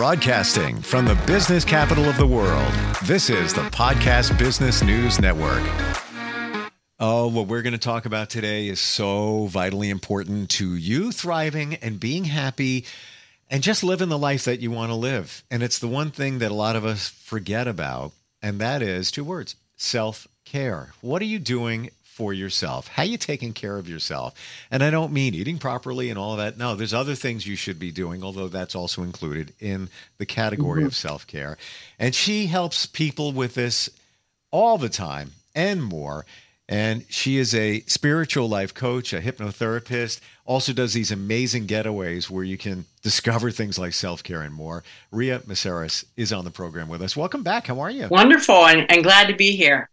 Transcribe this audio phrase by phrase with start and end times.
[0.00, 2.72] Broadcasting from the business capital of the world,
[3.04, 5.62] this is the Podcast Business News Network.
[6.98, 11.74] Oh, what we're going to talk about today is so vitally important to you thriving
[11.74, 12.86] and being happy
[13.50, 15.44] and just living the life that you want to live.
[15.50, 19.10] And it's the one thing that a lot of us forget about, and that is
[19.10, 20.94] two words self care.
[21.02, 21.90] What are you doing
[22.20, 22.86] for yourself?
[22.86, 24.34] How you taking care of yourself?
[24.70, 26.58] And I don't mean eating properly and all of that.
[26.58, 30.80] No, there's other things you should be doing, although that's also included in the category
[30.80, 30.88] mm-hmm.
[30.88, 31.56] of self care.
[31.98, 33.88] And she helps people with this
[34.50, 36.26] all the time and more.
[36.68, 42.44] And she is a spiritual life coach, a hypnotherapist, also does these amazing getaways where
[42.44, 44.84] you can discover things like self care and more.
[45.10, 47.16] Rhea Maceris is on the program with us.
[47.16, 47.68] Welcome back.
[47.68, 48.08] How are you?
[48.08, 49.88] Wonderful and, and glad to be here.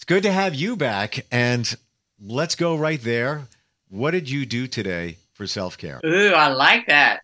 [0.00, 1.26] It's good to have you back.
[1.30, 1.76] And
[2.18, 3.42] let's go right there.
[3.90, 6.00] What did you do today for self care?
[6.06, 7.20] Ooh, I like that.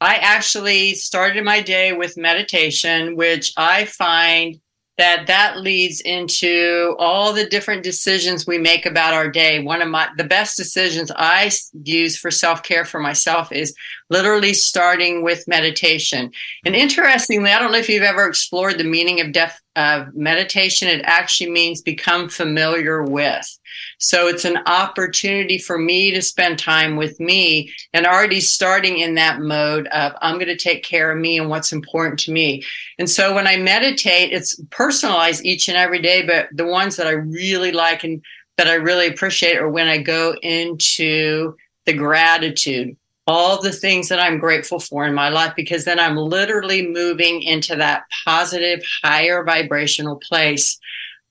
[0.00, 4.60] I actually started my day with meditation, which I find
[5.00, 9.60] that that leads into all the different decisions we make about our day.
[9.60, 11.50] One of my the best decisions i
[11.84, 13.74] use for self-care for myself is
[14.10, 16.30] literally starting with meditation.
[16.64, 20.88] And interestingly i don't know if you've ever explored the meaning of def, of meditation.
[20.88, 23.58] It actually means become familiar with
[24.00, 29.14] so it's an opportunity for me to spend time with me and already starting in
[29.14, 32.64] that mode of I'm going to take care of me and what's important to me.
[32.98, 37.06] And so when I meditate, it's personalized each and every day, but the ones that
[37.06, 38.24] I really like and
[38.56, 44.18] that I really appreciate are when I go into the gratitude all the things that
[44.18, 49.44] I'm grateful for in my life because then I'm literally moving into that positive, higher
[49.44, 50.80] vibrational place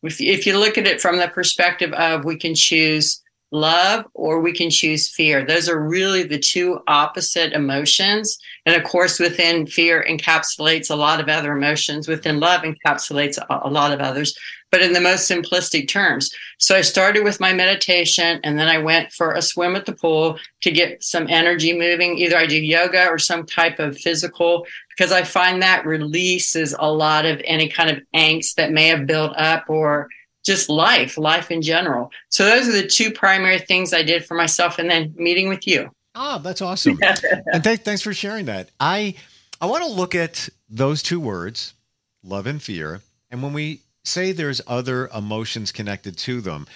[0.04, 4.40] if, if you look at it from the perspective of we can choose love or
[4.42, 5.44] we can choose fear.
[5.44, 8.38] Those are really the two opposite emotions.
[8.66, 13.70] And of course, within fear encapsulates a lot of other emotions, within love encapsulates a
[13.70, 14.38] lot of others,
[14.72, 16.32] but in the most simplistic terms.
[16.60, 19.94] So I started with my meditation and then I went for a swim at the
[19.94, 22.20] pool to get some energy moving.
[22.20, 24.68] Either I do yoga or some type of physical
[25.00, 29.08] because I find that releases a lot of any kind of angst that may have
[29.08, 30.10] built up or
[30.46, 32.12] just life, life in general.
[32.28, 35.66] So those are the two primary things I did for myself, and then meeting with
[35.66, 35.90] you.
[36.16, 37.00] Oh, that's awesome!
[37.54, 38.72] and th- thanks for sharing that.
[38.78, 39.16] I
[39.62, 41.74] I want to look at those two words,
[42.22, 43.00] love and fear,
[43.32, 46.68] and when we say there's other emotions connected to them,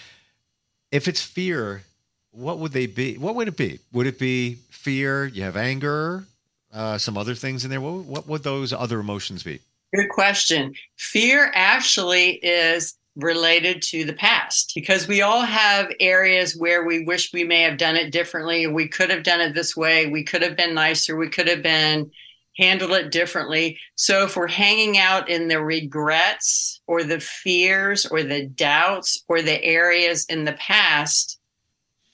[0.94, 1.84] if it's fear,
[2.32, 3.18] what would they be?
[3.18, 3.80] What would it be?
[3.92, 5.26] Would it be fear?
[5.26, 6.26] You have anger,
[6.74, 7.82] uh, some other things in there.
[7.82, 9.60] What, what would those other emotions be?
[9.94, 10.74] Good question.
[10.98, 17.32] Fear actually is related to the past because we all have areas where we wish
[17.32, 18.66] we may have done it differently.
[18.66, 20.08] We could have done it this way.
[20.08, 21.16] We could have been nicer.
[21.16, 22.10] We could have been
[22.58, 23.80] handled it differently.
[23.96, 29.42] So if we're hanging out in the regrets or the fears or the doubts or
[29.42, 31.40] the areas in the past,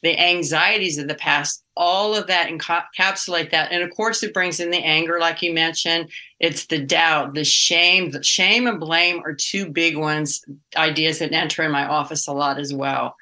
[0.01, 3.71] the anxieties of the past, all of that encapsulate that.
[3.71, 6.09] And of course, it brings in the anger, like you mentioned.
[6.39, 8.11] It's the doubt, the shame.
[8.11, 10.43] The shame and blame are two big ones,
[10.75, 13.15] ideas that enter in my office a lot as well.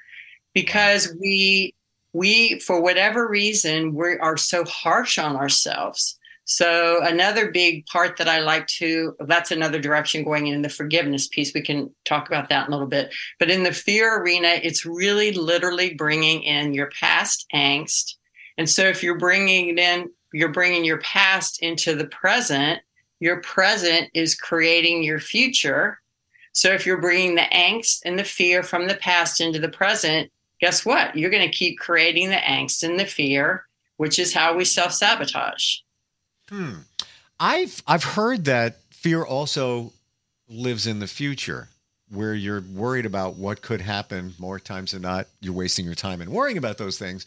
[0.53, 1.73] Because we,
[2.13, 6.16] we, for whatever reason, we are so harsh on ourselves.
[6.49, 11.27] So another big part that I like to that's another direction going in the forgiveness
[11.27, 11.53] piece.
[11.53, 13.13] We can talk about that in a little bit.
[13.37, 18.13] But in the fear arena, it's really literally bringing in your past angst.
[18.57, 22.79] And so if you're bringing in, you're bringing your past into the present.
[23.19, 25.99] Your present is creating your future.
[26.53, 30.31] So if you're bringing the angst and the fear from the past into the present,
[30.61, 31.13] guess what?
[31.13, 33.65] You're going to keep creating the angst and the fear,
[33.97, 35.79] which is how we self sabotage.
[36.49, 36.79] Hmm.
[37.39, 39.93] I've I've heard that fear also
[40.49, 41.69] lives in the future
[42.09, 46.21] where you're worried about what could happen more times than not you're wasting your time
[46.21, 47.25] and worrying about those things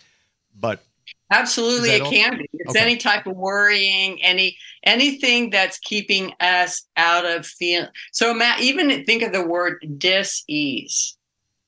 [0.58, 0.82] but
[1.30, 2.10] absolutely it all?
[2.10, 2.80] can be it's okay.
[2.80, 9.04] any type of worrying any anything that's keeping us out of feel so Matt, even
[9.04, 11.16] think of the word dis-ease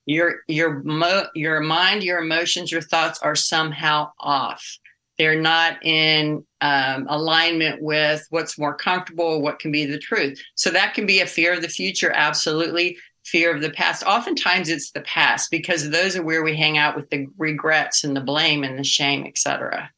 [0.07, 4.79] your your mo- your mind your emotions your thoughts are somehow off
[5.19, 10.41] they're not in um, alignment with what's more comfortable, what can be the truth.
[10.55, 12.97] So that can be a fear of the future, absolutely.
[13.25, 14.03] Fear of the past.
[14.05, 18.17] Oftentimes it's the past because those are where we hang out with the regrets and
[18.17, 19.91] the blame and the shame, etc.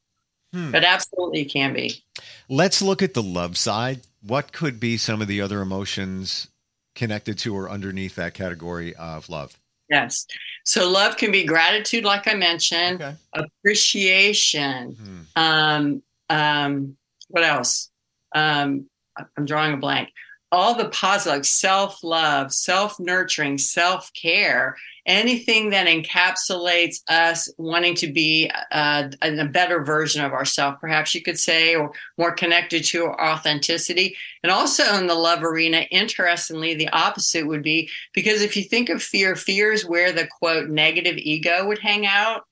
[0.52, 0.70] Hmm.
[0.70, 2.04] But absolutely can be.
[2.48, 4.00] Let's look at the love side.
[4.22, 6.48] What could be some of the other emotions
[6.94, 9.58] connected to or underneath that category of love?
[9.88, 10.26] Yes.
[10.64, 13.14] So love can be gratitude, like I mentioned, okay.
[13.34, 14.92] appreciation.
[14.92, 15.20] Mm-hmm.
[15.36, 16.96] Um, um,
[17.28, 17.90] what else?
[18.34, 18.88] Um,
[19.36, 20.10] I'm drawing a blank.
[20.54, 28.12] All the positive, self love, self nurturing, self care, anything that encapsulates us wanting to
[28.12, 33.08] be uh, a better version of ourselves, perhaps you could say, or more connected to
[33.08, 34.16] authenticity.
[34.44, 38.90] And also in the love arena, interestingly, the opposite would be because if you think
[38.90, 42.44] of fear, fear is where the quote negative ego would hang out.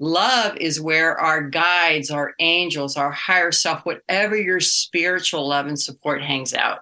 [0.00, 5.80] Love is where our guides, our angels, our higher self, whatever your spiritual love and
[5.80, 6.80] support hangs out.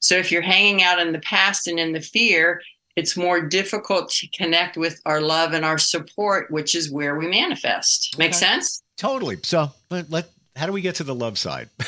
[0.00, 2.60] So if you're hanging out in the past and in the fear,
[2.96, 7.28] it's more difficult to connect with our love and our support, which is where we
[7.28, 8.18] manifest.
[8.18, 8.38] Make okay.
[8.38, 8.82] sense?
[8.96, 9.38] Totally.
[9.44, 11.70] So let, let how do we get to the love side?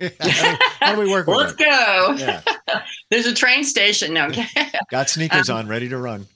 [0.00, 1.58] how, do, how, do, we work Let's it?
[1.58, 2.14] go.
[2.18, 2.40] Yeah.
[3.10, 4.14] There's a train station.
[4.14, 4.30] No.
[4.90, 6.26] Got sneakers um, on, ready to run.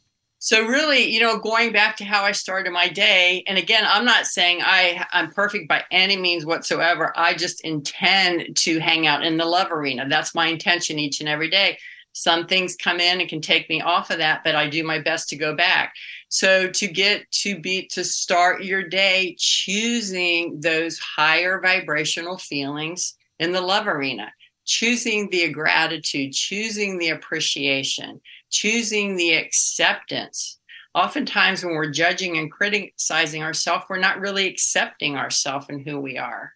[0.45, 4.05] So really, you know, going back to how I started my day, and again, I'm
[4.05, 7.13] not saying I I'm perfect by any means whatsoever.
[7.15, 10.09] I just intend to hang out in the love arena.
[10.09, 11.79] That's my intention each and every day.
[12.13, 14.99] Some things come in and can take me off of that, but I do my
[14.99, 15.95] best to go back.
[16.29, 23.53] So to get to be to start your day choosing those higher vibrational feelings in
[23.53, 24.33] the love arena,
[24.65, 28.21] choosing the gratitude, choosing the appreciation,
[28.53, 30.61] choosing the acceptance.
[30.95, 36.19] Oftentimes, when we're judging and criticizing ourselves, we're not really accepting ourselves and who we
[36.19, 36.53] are.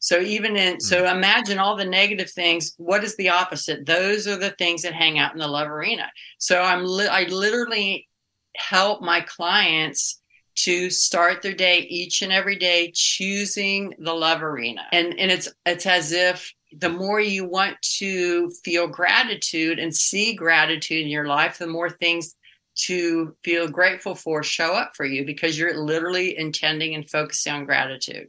[0.00, 0.82] So even in mm.
[0.82, 2.74] so imagine all the negative things.
[2.78, 3.86] What is the opposite?
[3.86, 6.10] Those are the things that hang out in the love arena.
[6.38, 8.08] So I'm li- I literally
[8.56, 10.20] help my clients
[10.56, 14.82] to start their day each and every day choosing the love arena.
[14.90, 20.34] And and it's it's as if the more you want to feel gratitude and see
[20.34, 22.34] gratitude in your life, the more things
[22.76, 27.64] to feel grateful for show up for you because you're literally intending and focusing on
[27.64, 28.28] gratitude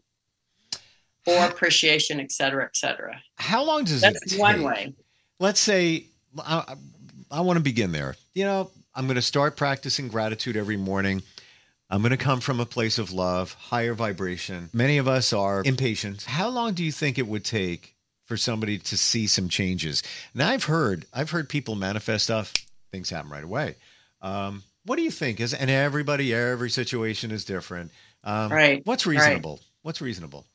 [1.28, 3.22] or appreciation, et cetera, et cetera.
[3.36, 4.40] How long does That's it take?
[4.40, 4.94] one way.
[5.40, 6.06] Let's say
[6.40, 6.76] I,
[7.30, 8.16] I want to begin there.
[8.34, 11.22] You know, I'm going to start practicing gratitude every morning.
[11.90, 14.70] I'm going to come from a place of love, higher vibration.
[14.74, 16.24] Many of us are impatient.
[16.24, 17.96] How long do you think it would take
[18.32, 20.04] for somebody to see some changes?
[20.34, 22.54] Now, I've heard, I've heard people manifest stuff.
[22.90, 23.76] Things happen right away.
[24.22, 25.42] Um, what do you think?
[25.42, 27.92] Is and everybody, every situation is different.
[28.24, 28.82] Um, right.
[28.86, 29.56] What's reasonable?
[29.56, 29.66] Right.
[29.82, 30.46] What's reasonable?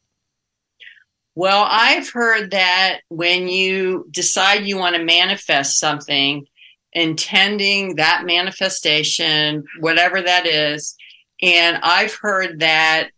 [1.34, 6.46] Well, I've heard that when you decide you want to manifest something,
[6.94, 10.96] intending that manifestation, whatever that is,
[11.43, 13.11] and I've heard that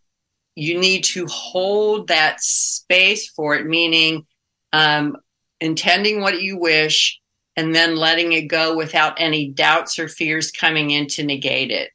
[0.57, 4.27] you need to hold that space for it, meaning
[4.73, 5.17] um,
[5.61, 7.21] intending what you wish
[7.57, 11.91] and then letting it go without any doubts or fears coming in to negate it.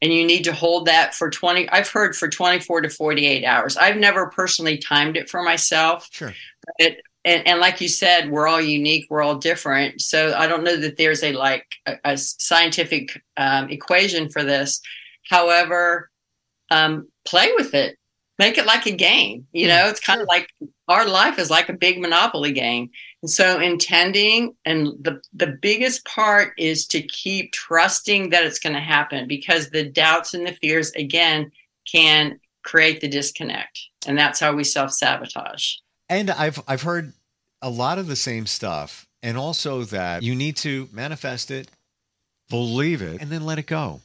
[0.00, 3.76] And you need to hold that for 20 i've heard for 24 to 48 hours.
[3.76, 6.08] I've never personally timed it for myself.
[6.10, 6.34] Sure.
[6.78, 10.00] It, and, and like you said we're all unique we're all different.
[10.00, 14.80] So i don't know that there's a like a, a scientific um, equation for this.
[15.30, 16.10] However
[16.72, 17.96] um, play with it
[18.38, 19.88] make it like a game you know?
[19.88, 20.48] It's kind of like
[20.88, 22.90] our life is like a big monopoly game.
[23.22, 28.74] And so intending and the the biggest part is to keep trusting that it's going
[28.74, 31.50] to happen because the doubts and the fears again
[31.90, 33.78] can create the disconnect.
[34.06, 35.76] And that's how we self-sabotage.
[36.08, 37.12] And i've i've heard
[37.60, 39.06] a lot of the same stuff.
[39.24, 41.68] And also that you need to manifest it
[42.50, 44.00] believe it and then let it go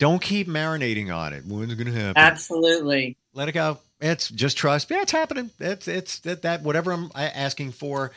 [0.00, 4.28] don't keep marinating on it when's it going to happen absolutely let it go it's
[4.28, 8.10] just trust yeah it's happening it's it's that, that whatever i'm asking for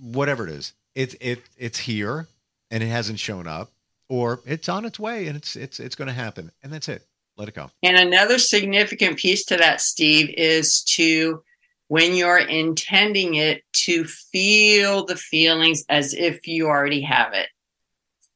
[0.00, 2.26] whatever it is, it's it it's here
[2.70, 3.70] and it hasn't shown up,
[4.08, 7.06] or it's on its way and it's it's it's going to happen, and that's it.
[7.36, 7.70] Let it go.
[7.82, 11.42] And another significant piece to that, Steve, is to
[11.88, 17.48] when you're intending it to feel the feelings as if you already have it.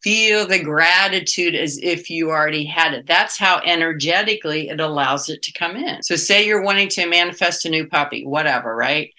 [0.04, 3.06] Feel the gratitude as if you already had it.
[3.06, 6.02] That's how energetically it allows it to come in.
[6.02, 9.11] So, say you're wanting to manifest a new puppy, whatever, right?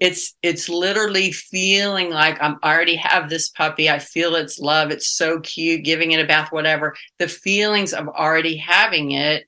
[0.00, 3.88] it's it's literally feeling like I'm already have this puppy.
[3.88, 4.90] I feel its love.
[4.90, 6.94] It's so cute, giving it a bath, whatever.
[7.18, 9.44] The feelings of already having it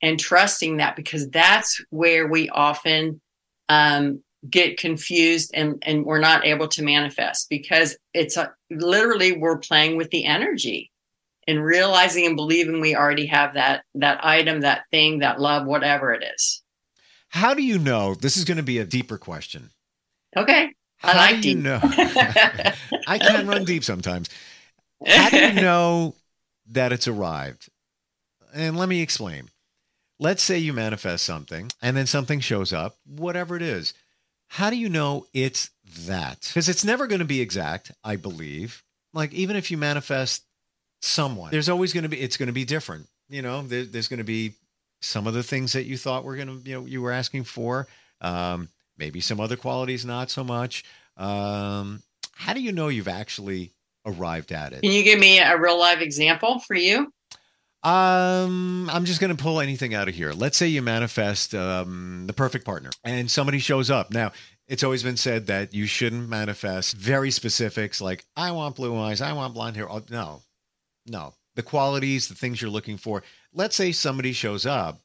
[0.00, 3.20] and trusting that because that's where we often
[3.68, 9.58] um, get confused and and we're not able to manifest because it's a, literally we're
[9.58, 10.90] playing with the energy
[11.46, 16.12] and realizing and believing we already have that that item, that thing, that love, whatever
[16.12, 16.62] it is.
[17.28, 18.14] How do you know?
[18.14, 19.70] This is going to be a deeper question.
[20.36, 20.72] Okay.
[21.02, 21.64] I How like do you deep.
[21.64, 21.80] know?
[23.06, 24.28] I can run deep sometimes.
[25.04, 26.14] How do you know
[26.70, 27.68] that it's arrived?
[28.54, 29.48] And let me explain.
[30.20, 33.94] Let's say you manifest something and then something shows up, whatever it is.
[34.52, 36.40] How do you know it's that?
[36.46, 38.82] Because it's never going to be exact, I believe.
[39.14, 40.42] Like, even if you manifest
[41.00, 43.06] someone, there's always going to be, it's going to be different.
[43.30, 44.52] You know, there, there's going to be
[45.00, 47.44] some of the things that you thought were going to, you know, you were asking
[47.44, 47.88] for.
[48.20, 48.68] Um,
[48.98, 50.84] maybe some other qualities, not so much.
[51.16, 52.02] Um,
[52.34, 53.72] how do you know you've actually
[54.04, 54.82] arrived at it?
[54.82, 57.10] Can you give me a real live example for you?
[57.84, 60.32] Um, I'm just going to pull anything out of here.
[60.32, 64.12] Let's say you manifest um, the perfect partner and somebody shows up.
[64.12, 64.32] Now,
[64.68, 69.20] it's always been said that you shouldn't manifest very specifics like, I want blue eyes,
[69.20, 69.90] I want blonde hair.
[69.90, 70.42] Oh, no,
[71.06, 71.34] no.
[71.56, 73.22] The qualities, the things you're looking for.
[73.52, 75.00] Let's say somebody shows up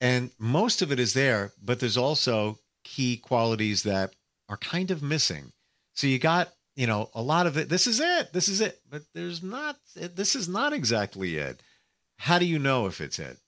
[0.00, 4.14] and most of it is there, but there's also key qualities that
[4.48, 5.52] are kind of missing.
[5.94, 7.70] So you got, you know, a lot of it.
[7.70, 8.34] This is it.
[8.34, 8.80] This is it.
[8.88, 11.62] But there's not, this is not exactly it.
[12.18, 13.38] How do you know if it's it?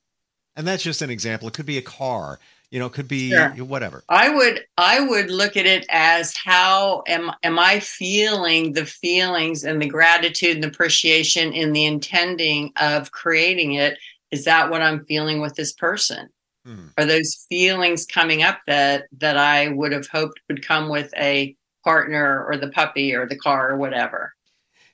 [0.56, 1.48] And that's just an example.
[1.48, 2.38] It could be a car,
[2.70, 3.50] you know, it could be Sure.
[3.64, 4.02] whatever.
[4.08, 9.64] I would I would look at it as how am am I feeling the feelings
[9.64, 13.98] and the gratitude and appreciation in the intending of creating it?
[14.30, 16.28] Is that what I'm feeling with this person?
[16.66, 16.88] Hmm.
[16.98, 21.56] Are those feelings coming up that that I would have hoped would come with a
[21.84, 24.34] partner or the puppy or the car or whatever?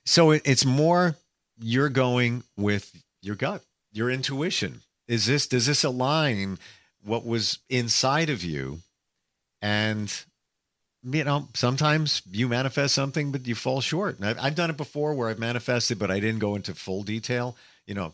[0.05, 1.15] So it's more
[1.59, 3.63] you're going with your gut,
[3.95, 4.81] your intuition.
[5.07, 6.59] Is this does this align
[7.03, 8.79] what was inside of you?
[9.61, 10.11] And
[11.03, 14.17] you know, sometimes you manifest something, but you fall short.
[14.17, 17.03] And I've, I've done it before where I've manifested, but I didn't go into full
[17.03, 17.55] detail.
[17.85, 18.13] You know,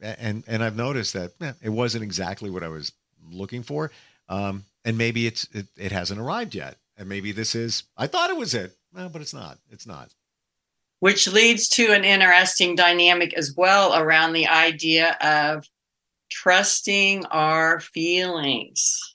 [0.00, 2.92] and and I've noticed that eh, it wasn't exactly what I was
[3.30, 3.90] looking for.
[4.28, 6.76] Um, and maybe it's it, it hasn't arrived yet.
[6.96, 9.58] And maybe this is I thought it was it, well, but it's not.
[9.70, 10.10] It's not.
[11.00, 15.64] Which leads to an interesting dynamic as well around the idea of
[16.30, 19.14] trusting our feelings.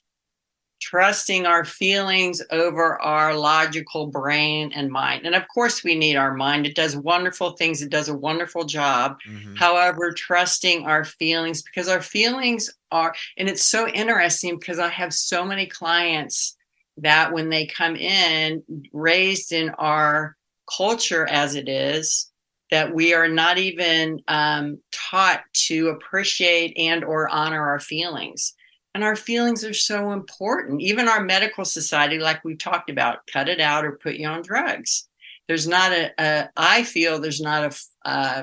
[0.80, 5.24] Trusting our feelings over our logical brain and mind.
[5.24, 6.66] And of course we need our mind.
[6.66, 7.80] It does wonderful things.
[7.80, 9.18] It does a wonderful job.
[9.26, 9.56] Mhm.
[9.56, 15.14] however trusting our feelings because our feelings are and it's so interesting because i have
[15.14, 16.56] so many clients
[16.96, 18.62] that when they come in
[18.92, 22.30] raised in our culture as it is
[22.70, 28.54] that we are not even um, taught to appreciate and or honor our feelings.
[28.94, 30.80] And our feelings are so important.
[30.80, 34.42] Even our medical society like we talked about cut it out or put you on
[34.42, 35.08] drugs.
[35.46, 38.42] There's not a, a i feel there's not a uh,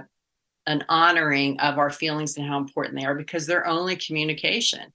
[0.68, 4.94] an honoring of our feelings and how important they are because they're only communication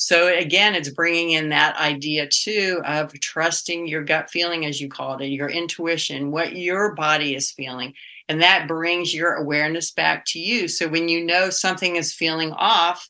[0.00, 4.88] so again it's bringing in that idea too of trusting your gut feeling as you
[4.88, 7.92] called it your intuition what your body is feeling.
[8.30, 10.68] And that brings your awareness back to you.
[10.68, 13.08] So when you know something is feeling off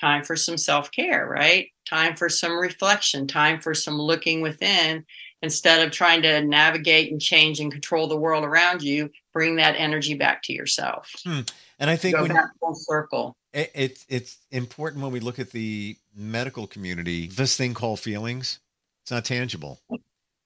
[0.00, 1.68] time for some self-care right?
[1.88, 5.06] Time for some reflection time for some looking within.
[5.42, 9.76] Instead of trying to navigate and change and control the world around you bring that
[9.76, 11.14] energy back to yourself.
[11.22, 11.40] Hmm.
[11.78, 13.36] And I think go when full circle.
[13.52, 18.58] It, it's it's important when we look at the medical community, this thing called feelings,
[19.02, 19.78] it's not tangible.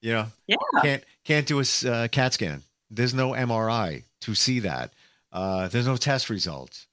[0.01, 0.55] You know, Yeah.
[0.81, 2.63] can't can't do a uh, CAT scan.
[2.89, 4.91] There's no MRI to see that.
[5.31, 6.87] Uh, there's no test results.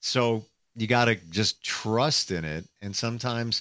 [0.00, 2.64] So you got to just trust in it.
[2.80, 3.60] And sometimes,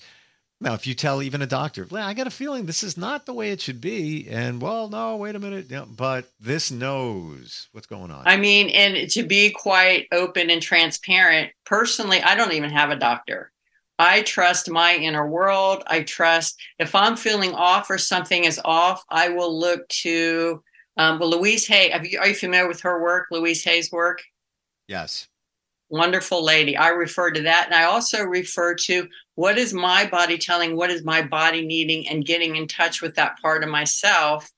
[0.61, 3.25] now, if you tell even a doctor, well, I got a feeling this is not
[3.25, 7.67] the way it should be, and well, no, wait a minute, yeah, but this knows
[7.71, 8.27] what's going on.
[8.27, 12.95] I mean, and to be quite open and transparent, personally, I don't even have a
[12.95, 13.51] doctor.
[14.01, 15.83] I trust my inner world.
[15.85, 20.63] I trust if I'm feeling off or something is off, I will look to
[20.97, 21.91] um, well, Louise Hay.
[21.91, 24.21] Have you, are you familiar with her work, Louise Hay's work?
[24.87, 25.27] yes.
[25.89, 26.77] Wonderful lady.
[26.77, 27.65] I refer to that.
[27.65, 32.07] And I also refer to what is my body telling, what is my body needing,
[32.07, 34.49] and getting in touch with that part of myself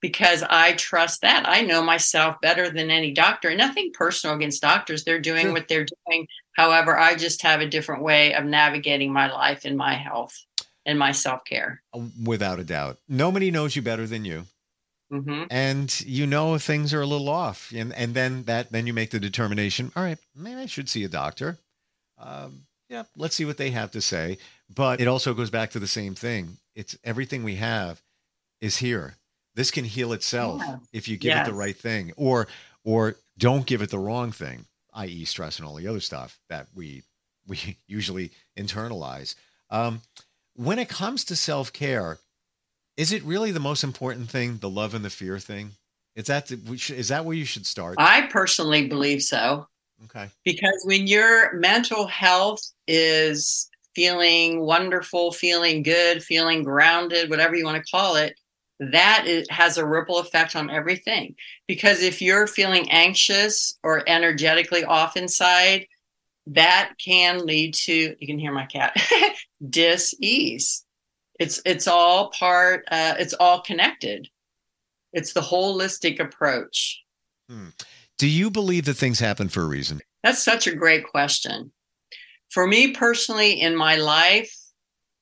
[0.00, 1.48] because I trust that.
[1.48, 3.48] I know myself better than any doctor.
[3.50, 5.04] And nothing personal against doctors.
[5.04, 5.52] They're doing Sure.
[5.52, 6.26] what they're doing.
[6.54, 10.34] However, I just have a different way of navigating my life and my health
[10.86, 11.82] and my self care.
[12.24, 12.98] Without a doubt.
[13.08, 14.46] Nobody knows you better than you.
[15.10, 18.92] hmm and you know things are a little off and and then that then you
[18.94, 21.58] make the determination all right maybe i should see a doctor
[22.18, 24.38] um, yeah let's see what they have to say
[24.74, 28.00] but it also goes back to the same thing it's everything we have
[28.62, 29.16] is here
[29.54, 30.76] this can heal itself Yeah.
[30.92, 32.48] if you give it the right thing or
[32.82, 36.66] or don't give it the wrong thing i.e stress and all the other stuff that
[36.74, 37.02] we
[37.46, 39.34] we usually internalize
[39.70, 40.00] um,
[40.54, 42.18] when it comes to self-care
[42.96, 45.72] is it really the most important thing, the love and the fear thing?
[46.14, 46.58] Is that the,
[46.94, 47.96] is that where you should start?
[47.98, 49.66] I personally believe so.
[50.06, 50.28] Okay.
[50.44, 57.82] because when your mental health is feeling wonderful, feeling good, feeling grounded, whatever you want
[57.82, 58.38] to call it,
[58.80, 61.34] that is, has a ripple effect on everything.
[61.66, 65.86] Because if you're feeling anxious or energetically off inside,
[66.48, 68.94] that can lead to you can hear my cat
[69.70, 70.84] dis-ease.
[71.40, 74.28] It's it's all part uh, it's all connected.
[75.12, 77.00] It's the holistic approach.
[77.48, 77.68] Hmm.
[78.16, 80.00] do you believe that things happen for a reason?
[80.22, 81.72] That's such a great question.
[82.50, 84.54] For me personally in my life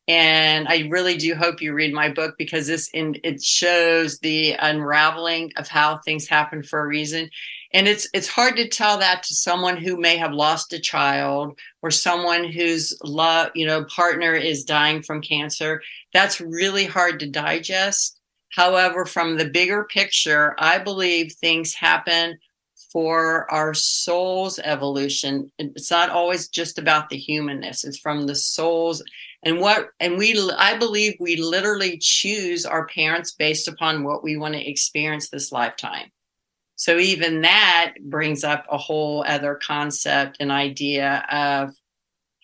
[0.09, 4.53] and i really do hope you read my book because this in it shows the
[4.55, 7.31] unraveling of how things happen for a reason.
[7.75, 11.59] And it's it's hard to tell that to someone who may have lost a child
[11.81, 15.83] or someone whose love you know partner is dying from cancer.
[16.13, 18.19] That's really hard to digest.
[18.51, 22.39] However from the bigger picture i believe things happen
[22.93, 25.51] for our soul's evolution.
[25.59, 27.85] It's not always just about the humanness.
[27.85, 29.03] It's from the souls
[29.43, 34.37] and what and we i believe we literally choose our parents based upon what we
[34.37, 36.11] want to experience this lifetime
[36.77, 41.75] so even that brings up a whole other concept and idea of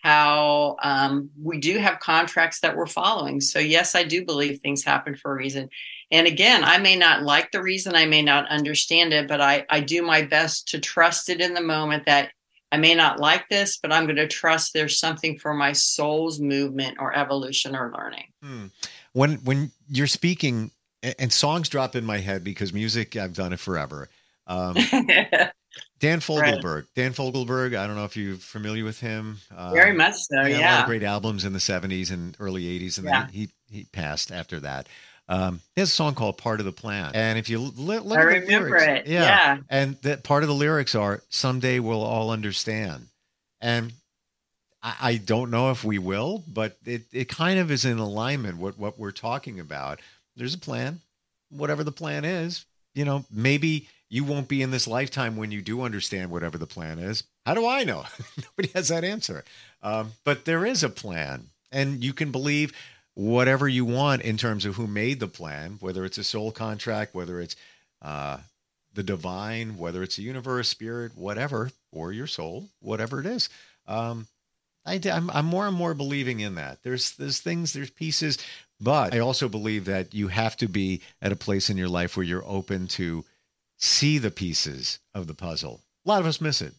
[0.03, 3.41] how um, we do have contracts that we're following.
[3.41, 5.69] So yes, I do believe things happen for a reason.
[6.11, 9.67] And again, I may not like the reason, I may not understand it, but I,
[9.69, 12.31] I do my best to trust it in the moment that
[12.71, 16.39] I may not like this, but I'm going to trust there's something for my soul's
[16.41, 18.27] movement or evolution or learning.
[18.43, 18.67] Hmm.
[19.13, 20.71] When when you're speaking
[21.19, 24.09] and songs drop in my head because music I've done it forever
[24.49, 24.75] um,
[26.01, 26.65] Dan Fogelberg.
[26.65, 26.85] Right.
[26.95, 27.77] Dan Fogelberg.
[27.77, 29.39] I don't know if you're familiar with him.
[29.57, 30.45] Um, Very much so.
[30.45, 30.59] He yeah.
[30.59, 33.21] A lot of great albums in the '70s and early '80s, and yeah.
[33.21, 34.89] then he he passed after that.
[35.29, 38.19] Um, he has a song called "Part of the Plan," and if you look, look
[38.19, 39.13] I at the remember lyrics, it.
[39.13, 39.23] Yeah.
[39.23, 43.09] yeah, and that part of the lyrics are "Someday we'll all understand,"
[43.61, 43.93] and
[44.83, 48.59] I, I don't know if we will, but it it kind of is in alignment
[48.59, 50.01] with what we're talking about.
[50.37, 51.01] There's a plan,
[51.51, 52.65] whatever the plan is.
[52.95, 56.67] You know, maybe you won't be in this lifetime when you do understand whatever the
[56.67, 57.25] plan is.
[57.45, 58.05] How do I know?
[58.39, 59.45] Nobody has that answer.
[59.83, 62.73] Um, but there is a plan, and you can believe
[63.19, 67.17] whatever you want in terms of who made the plan, whether it's a soul contract,
[67.17, 67.57] whether it's
[68.01, 68.39] uh,
[68.95, 73.49] the divine, whether it's a universe, spirit, whatever, or your soul, whatever it is.
[73.89, 74.29] Um,
[74.87, 76.85] I, I'm, I'm more and more believing in that.
[76.85, 78.39] There's there's things, there's pieces,
[78.81, 82.17] but I also believe that you have to be at a place in your life
[82.17, 83.25] where you're open to
[83.79, 85.81] see the pieces of the puzzle.
[86.07, 86.73] A lot of us miss it.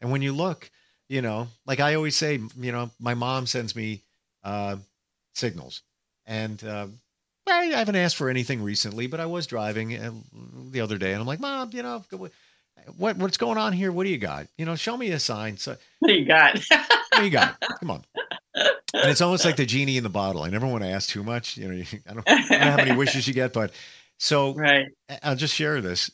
[0.00, 0.72] And when you look,
[1.08, 4.02] you know, like I always say, you know, my mom sends me
[4.42, 4.76] uh,
[5.34, 5.82] signals.
[6.26, 6.86] And uh,
[7.46, 10.12] I haven't asked for anything recently, but I was driving uh,
[10.70, 12.04] the other day and I'm like, Mom, you know,
[12.96, 13.92] what what's going on here?
[13.92, 14.46] What do you got?
[14.56, 15.56] You know, show me a sign.
[15.56, 16.58] So what do you got?
[16.68, 17.60] what do you got?
[17.80, 18.04] Come on.
[18.94, 20.42] And it's almost like the genie in the bottle.
[20.42, 21.56] I never want to ask too much.
[21.56, 23.72] You know, I don't, I don't know how many wishes you get, but
[24.18, 24.88] so right.
[25.22, 26.10] I'll just share this.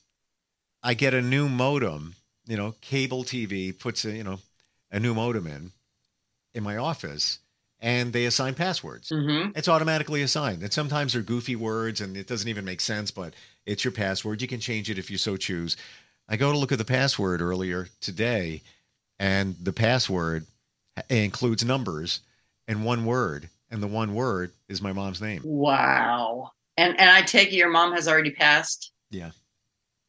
[0.81, 2.14] I get a new modem,
[2.46, 4.38] you know, cable TV puts a, you know,
[4.92, 5.72] a new modem in
[6.54, 7.40] in my office
[7.80, 9.10] and they assign passwords.
[9.10, 9.50] Mm-hmm.
[9.56, 10.62] It's automatically assigned.
[10.62, 13.34] And sometimes they're goofy words and it doesn't even make sense, but
[13.66, 14.42] it's your password.
[14.42, 15.76] You can change it if you so choose.
[16.28, 18.62] I go to look at the password earlier today,
[19.18, 20.44] and the password
[21.08, 22.20] includes numbers
[22.66, 23.48] and one word.
[23.70, 25.42] And the one word is my mom's name.
[25.44, 26.52] Wow.
[26.76, 28.92] And and I take it your mom has already passed.
[29.10, 29.30] Yeah.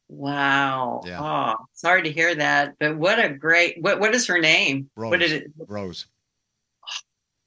[0.08, 1.02] Wow.
[1.04, 1.20] Yeah.
[1.20, 2.74] Oh, sorry to hear that.
[2.80, 4.88] But what a great what what is her name?
[4.96, 5.10] Rose.
[5.10, 6.06] What did it Rose.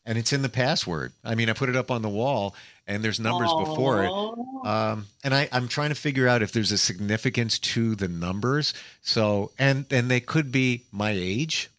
[0.06, 1.14] And it's in the password.
[1.24, 2.56] I mean, I put it up on the wall
[2.88, 3.66] and there's numbers Aww.
[3.66, 4.68] before it.
[4.68, 8.74] Um, and I, I'm trying to figure out if there's a significance to the numbers.
[9.02, 11.70] So and and they could be my age.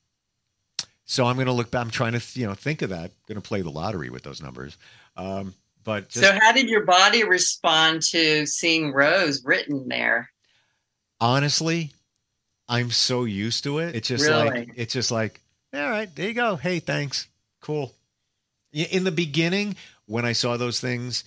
[1.04, 1.82] So I'm going to look back.
[1.82, 3.10] I'm trying to you know think of that.
[3.10, 4.76] I'm going to play the lottery with those numbers.
[5.16, 10.30] Um, but just, so, how did your body respond to seeing Rose written there?
[11.20, 11.92] Honestly,
[12.68, 13.94] I'm so used to it.
[13.94, 14.48] It's just really?
[14.48, 15.40] like it's just like,
[15.74, 16.56] all right, there you go.
[16.56, 17.28] Hey, thanks,
[17.60, 17.92] cool.
[18.74, 21.24] In the beginning, when I saw those things,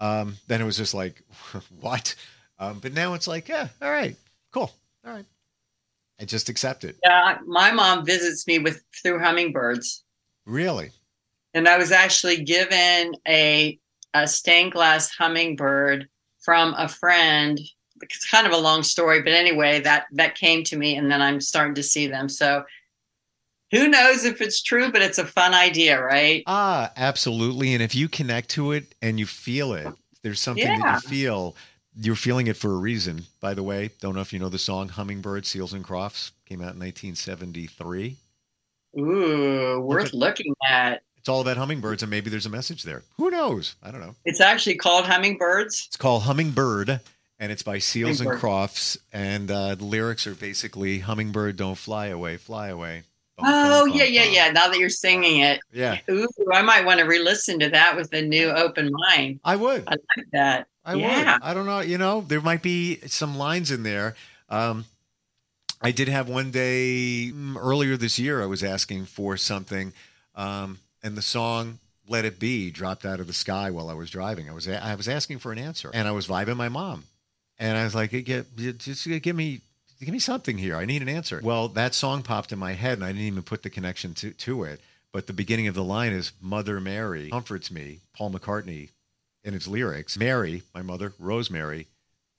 [0.00, 1.22] um, then it was just like,
[1.80, 2.14] what?
[2.58, 4.16] Um, but now it's like, yeah, all right,
[4.50, 4.72] cool,
[5.04, 5.26] all right.
[6.20, 6.96] I just accept it.
[7.04, 10.02] Yeah, my mom visits me with through hummingbirds.
[10.46, 10.90] Really?
[11.52, 13.78] And I was actually given a
[14.14, 16.08] a stained glass hummingbird
[16.40, 17.60] from a friend.
[18.00, 21.20] It's kind of a long story, but anyway, that that came to me, and then
[21.20, 22.28] I'm starting to see them.
[22.28, 22.64] So
[23.70, 26.42] who knows if it's true, but it's a fun idea, right?
[26.46, 27.74] Ah, absolutely.
[27.74, 29.88] And if you connect to it and you feel it,
[30.22, 30.78] there's something yeah.
[30.78, 31.56] that you feel.
[31.98, 33.22] You're feeling it for a reason.
[33.40, 36.60] By the way, don't know if you know the song "Hummingbird," Seals and Crofts came
[36.60, 38.16] out in 1973.
[38.98, 42.84] Ooh, worth Look at, looking at it's all about hummingbirds, and maybe there's a message
[42.84, 43.02] there.
[43.16, 43.74] Who knows?
[43.82, 44.14] I don't know.
[44.24, 45.86] It's actually called Hummingbirds.
[45.88, 47.00] It's called Hummingbird,
[47.40, 52.06] and it's by Seals and Crofts, and uh, the lyrics are basically "Hummingbird, don't fly
[52.06, 53.02] away, fly away."
[53.36, 54.50] Bum, Oh bum, yeah, bum, yeah, yeah.
[54.50, 55.98] Now that you're singing it, yeah.
[56.10, 59.40] ooh, I might want to re-listen to that with a new open mind.
[59.44, 59.84] I would.
[59.86, 60.68] I like that.
[60.84, 61.34] I Yeah.
[61.34, 61.42] would.
[61.42, 61.80] I don't know.
[61.80, 64.16] You know, there might be some lines in there.
[64.48, 64.86] Um,
[65.82, 68.42] I did have one day mm, earlier this year.
[68.42, 69.92] I was asking for something,
[70.34, 74.08] um, and the song "Let It Be" dropped out of the sky while I was
[74.08, 74.48] driving.
[74.48, 77.04] I was I was asking for an answer, and I was vibing my mom,
[77.58, 79.60] and I was like, "Get just give me."
[80.00, 80.76] Give me something here.
[80.76, 81.40] I need an answer.
[81.42, 84.32] Well, that song popped in my head, and I didn't even put the connection to,
[84.32, 84.80] to it.
[85.12, 88.00] But the beginning of the line is Mother Mary comforts me.
[88.14, 88.90] Paul McCartney
[89.42, 90.18] in its lyrics.
[90.18, 91.86] Mary, my mother, Rosemary,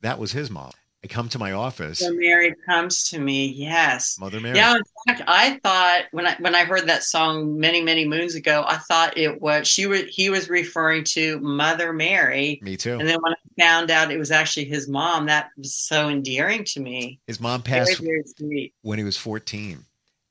[0.02, 0.72] that was his mom.
[1.04, 3.48] I come to my office, So Mary comes to me.
[3.48, 4.18] Yes.
[4.20, 4.58] Mother Mary.
[4.58, 8.34] Yeah, in fact, I thought when I when I heard that song many many moons
[8.34, 12.98] ago, I thought it was she was he was referring to Mother Mary, Me too.
[13.00, 16.64] and then when I found out it was actually his mom, that was so endearing
[16.66, 17.20] to me.
[17.28, 18.74] His mom passed very sweet.
[18.82, 19.86] when he was 14,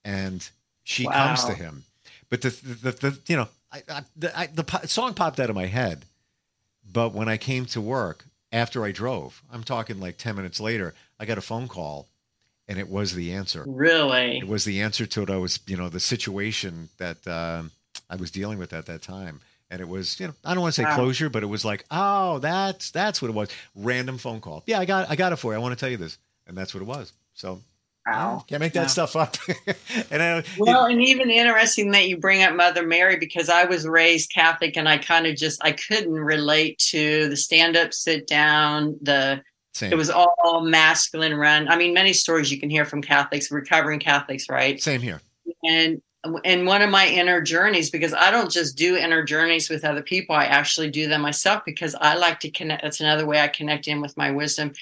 [0.04, 0.48] and
[0.82, 1.12] she Wow.
[1.12, 1.84] comes to him.
[2.28, 5.48] But the the, the, the you know I, I, the, I, the song popped out
[5.48, 6.04] of my head,
[6.92, 8.24] but when I came to work
[8.56, 12.08] after I drove, I'm talking like 10 minutes later, I got a phone call,
[12.66, 13.64] and it was the answer.
[13.66, 14.38] Really.
[14.38, 17.70] It was the answer to what I was, you know, the situation that um,
[18.08, 19.40] I was dealing with at that time.
[19.70, 20.94] And it was, you know, I don't want to say Wow.
[20.94, 23.48] closure, but it was like, oh, that's that's what it was.
[23.74, 24.62] Random phone call.
[24.66, 25.58] Yeah, I got I got it for you.
[25.58, 27.12] I want to tell you this, and that's what it was.
[27.34, 27.60] So
[28.06, 28.44] Wow.
[28.46, 28.86] can't make that Wow.
[28.86, 29.36] stuff up.
[30.10, 33.86] and I, Well, and even interesting that you bring up Mother Mary because I was
[33.86, 38.26] raised Catholic and I kind of just I couldn't relate to the stand up, sit
[38.26, 39.42] down, the
[39.74, 41.68] same, it was all masculine run.
[41.68, 44.80] I mean, many stories you can hear from Catholics, recovering Catholics, right?
[44.80, 45.20] same here.
[45.64, 46.00] And
[46.44, 50.02] and one of my inner journeys, because I don't just do inner journeys with other
[50.02, 52.82] people, I actually do them myself because I like to connect.
[52.82, 54.72] That's another way I connect in with my wisdom.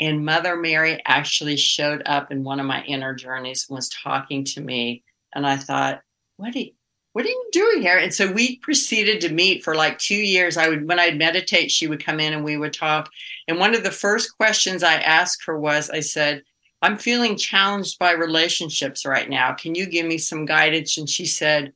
[0.00, 4.44] And Mother Mary actually showed up in one of my inner journeys, and was talking
[4.44, 6.00] to me, and I thought,
[6.38, 6.70] what are you,
[7.12, 7.98] what are you doing here?
[7.98, 10.56] And so we proceeded to meet for like two years.
[10.56, 13.10] I would when I'd meditate, she would come in and we would talk.
[13.46, 16.42] And one of the first questions I asked her was, I said,
[16.82, 19.52] I'm feeling challenged by relationships right now.
[19.52, 20.96] Can you give me some guidance?
[20.96, 21.74] And she said,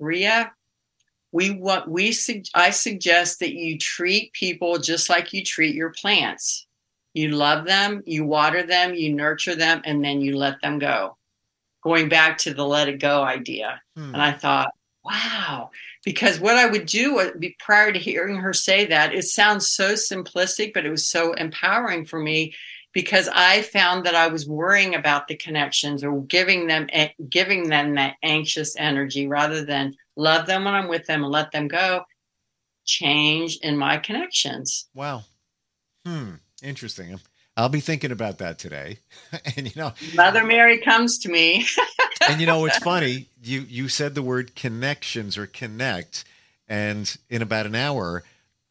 [0.00, 0.50] Rhea,
[1.30, 2.12] we want we
[2.54, 6.66] I suggest that you treat people just like you treat your plants.
[7.14, 11.16] You love them, you water them, you nurture them, and then you let them go.
[11.82, 13.80] Going back to the let it go idea.
[13.96, 14.14] Hmm.
[14.14, 14.72] And I thought,
[15.04, 15.70] wow.
[16.04, 20.72] Because what I would do prior to hearing her say that, it sounds so simplistic,
[20.72, 22.54] but it was so empowering for me
[22.92, 26.88] because I found that I was worrying about the connections or giving them
[27.28, 31.52] giving them that anxious energy rather than love them when I'm with them and let
[31.52, 32.04] them go.
[32.84, 34.88] Change in my connections.
[34.94, 35.22] Wow.
[36.04, 36.36] Hmm.
[36.62, 37.18] Interesting.
[37.56, 38.98] I'll be thinking about that today.
[39.56, 41.66] and you know, Mother Mary comes to me.
[42.28, 43.26] and you know it's funny?
[43.42, 46.24] You you said the word connections or connect,
[46.68, 48.22] and in about an hour,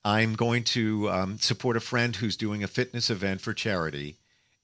[0.03, 4.15] I'm going to um, support a friend who's doing a fitness event for charity,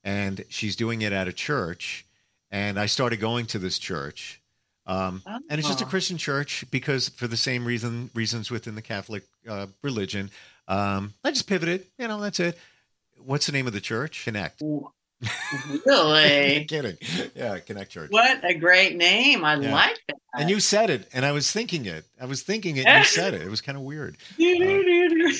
[0.02, 2.04] and she's doing it at a church.
[2.50, 4.40] And I started going to this church,
[4.86, 5.88] um, and it's just a Oh.
[5.88, 10.30] Christian church because for the same reason reasons within the Catholic uh, religion.
[10.68, 11.86] Um, I just pivoted.
[11.98, 12.58] You know, that's it.
[13.26, 14.22] What's the name of the church?
[14.24, 14.62] Connect.
[15.86, 16.64] really?
[16.66, 16.96] kidding.
[17.34, 18.10] Yeah, Connect Church.
[18.10, 19.44] What a great name.
[19.44, 19.74] I Yeah.
[19.74, 20.16] like that.
[20.38, 22.04] And you said it, and I was thinking it.
[22.20, 23.42] I was thinking it, and you said it.
[23.42, 24.16] It was kind of weird.
[24.36, 24.52] Yeah,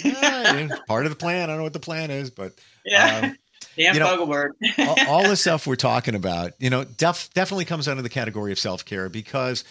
[0.04, 1.44] yeah, part of the plan.
[1.44, 3.20] I don't know what the plan is, but yeah.
[3.22, 3.36] um,
[3.76, 7.88] Dan you know- all, all the stuff we're talking about, you know, def- definitely comes
[7.88, 9.64] under the category of self care because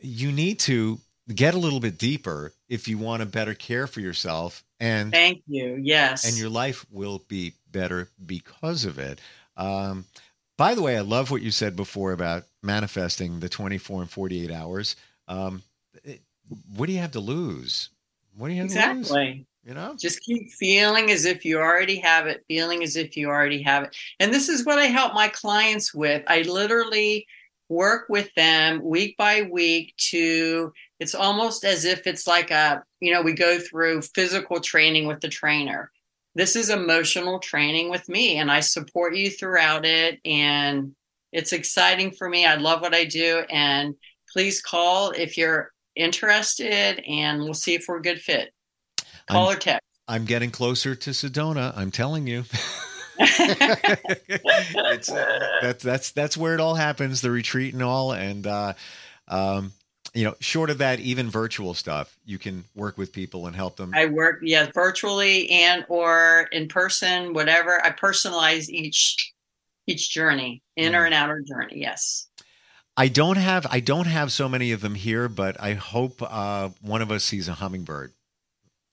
[0.00, 0.98] you need to
[1.34, 5.42] get a little bit deeper if you want to better care for yourself, and Thank
[5.46, 5.78] you.
[5.82, 6.24] Yes.
[6.26, 9.20] and your life will be better because of it.
[9.56, 10.04] Um,
[10.58, 14.50] by the way, I love what you said before about manifesting the 24 and 48
[14.50, 14.96] hours.
[15.28, 15.62] Um,
[16.04, 16.20] it-
[16.76, 17.90] what do you have to lose?
[18.36, 18.98] What do you have to lose?
[19.10, 19.46] exactly.
[19.64, 19.96] You know?
[19.98, 23.82] Just keep feeling as if you already have it, feeling as if you already have
[23.82, 23.96] it.
[24.20, 26.22] And this is what I help my clients with.
[26.28, 27.26] I literally
[27.68, 33.12] work with them week by week to it's almost as if it's like a, you
[33.12, 35.90] know, we go through physical training with the trainer.
[36.34, 40.94] This is emotional training with me and I support you throughout it and
[41.32, 42.46] it's exciting for me.
[42.46, 43.94] I love what I do and
[44.32, 48.52] please call if you're interested and we'll see if we're a good fit.
[49.28, 49.82] Call or text.
[50.08, 51.76] I'm getting closer to Sedona.
[51.76, 52.44] I'm telling you.
[53.18, 58.12] it's uh, that's that's that's where it all happens, the retreat and all.
[58.12, 58.74] And uh,
[59.26, 59.72] um,
[60.16, 63.76] you know, short of that, even virtual stuff, you can work with people and help
[63.76, 63.92] them.
[63.94, 67.84] I work, yeah, virtually and or in person, whatever.
[67.84, 69.32] I personalize each
[69.86, 71.06] each journey, inner Mm.
[71.06, 71.80] and outer journey.
[71.80, 72.28] Yes.
[72.96, 76.70] I don't have I don't have so many of them here, but I hope uh,
[76.80, 78.12] one of us sees a hummingbird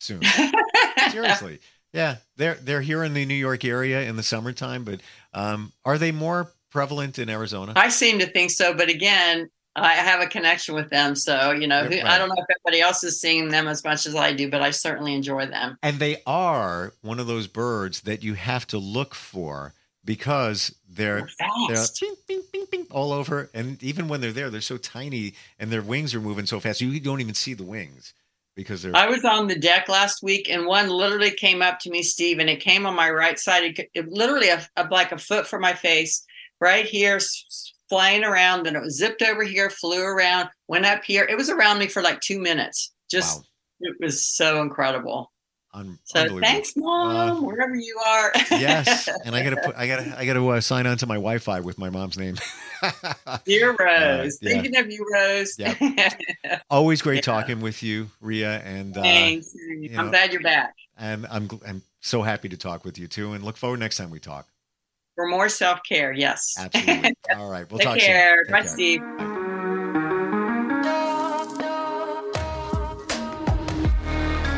[0.02, 0.22] soon.
[1.12, 1.60] Seriously,
[1.94, 5.00] yeah, they're they're here in the New York area in the summertime, but
[5.34, 7.74] um, are they more prevalent in Arizona?
[7.76, 11.68] I seem to think so, but again, I have a connection with them, so you
[11.68, 12.06] know, who, Right.
[12.06, 14.62] I don't know if everybody else is seeing them as much as I do, but
[14.62, 15.78] I certainly enjoy them.
[15.82, 19.74] and they are one of those birds that you have to look for
[20.06, 21.28] because they're
[21.70, 25.34] They're bing, bing, bing, bing, all over, and even when they're there, they're so tiny,
[25.58, 28.14] and their wings are moving so fast, you don't even see the wings
[28.56, 31.90] because they're I was on the deck last week, and one literally came up to
[31.90, 33.64] me, Steve, and it came on my right side.
[33.64, 36.24] It, it literally a, a- like a foot from my face,
[36.60, 37.20] right here,
[37.94, 38.64] flying around.
[38.66, 41.24] Then it was zipped over here, flew around, went up here.
[41.30, 42.92] It was around me for like two minutes.
[43.12, 43.44] Just wow,
[43.82, 45.32] it was so incredible.
[45.76, 48.32] un- So thanks, mom, Uh, wherever you are.
[48.52, 51.60] yes, and I gotta put, I gotta, I gotta uh, sign on to my Wi-Fi
[51.60, 52.36] with my mom's name.
[53.46, 54.50] Dear Rose, yeah.
[54.50, 55.56] thinking of you, Rose.
[55.60, 55.78] Yep.
[56.72, 57.22] Always great Yeah.
[57.22, 59.54] talking with you, Rhea, and uh, Thanks.
[59.96, 60.74] I'm know- glad you're back.
[60.98, 64.10] and I'm I'm so happy to talk with you too, and look forward next time
[64.10, 64.48] we talk.
[65.16, 66.56] For more self care, yes.
[66.58, 67.14] Absolutely.
[67.38, 68.38] All right, we'll Take talk care.
[68.38, 68.46] soon.
[68.46, 68.70] Take Bye, care.
[68.70, 69.02] Steve.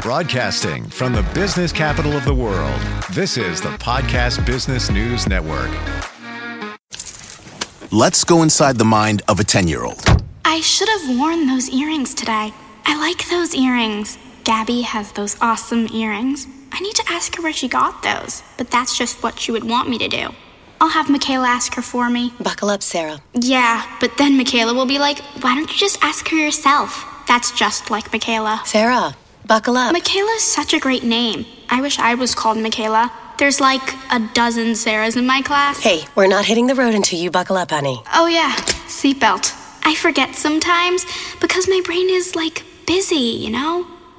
[0.02, 2.80] Broadcasting from the business capital of the world,
[3.12, 5.72] this is the Podcast Business News Network.
[7.92, 10.04] Let's go inside the mind of a 10 year old.
[10.46, 12.54] I should have worn those earrings today.
[12.86, 14.18] I like those earrings.
[14.44, 16.46] Gabby has those awesome earrings.
[16.72, 19.64] I need to ask her where she got those, but that's just what she would
[19.68, 20.30] want me to do.
[20.82, 22.34] I'll have Michaela ask her for me.
[22.40, 23.22] Buckle up, Sarah.
[23.34, 27.06] Yeah, but then Michaela will be like, why don't you just ask her yourself?
[27.28, 28.62] That's just like Michaela.
[28.66, 29.94] Sarah, buckle up.
[29.94, 31.46] Michaela's such a great name.
[31.70, 33.12] I wish I was called Michaela.
[33.38, 35.82] There's like a dozen Sarahs in my class.
[35.82, 38.02] hey, we're not hitting the road until you buckle up, honey.
[38.14, 38.54] Oh, yeah,
[38.88, 39.54] seatbelt.
[39.84, 41.06] I forget sometimes
[41.42, 43.88] because my brain is like busy, you know?